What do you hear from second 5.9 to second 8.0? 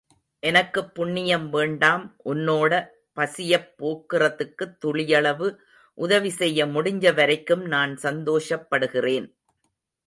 உதவிசெய்ய முடிஞ்ச வரைக்கும் நான்